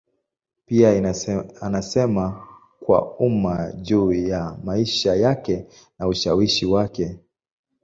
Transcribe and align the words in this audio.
Pia 0.65 1.15
anasema 1.61 2.47
kwa 2.79 3.17
umma 3.17 3.71
juu 3.71 4.11
ya 4.13 4.57
maisha 4.63 5.15
yake 5.15 5.65
na 5.99 6.07
ushawishi 6.07 6.65
wake. 6.65 7.19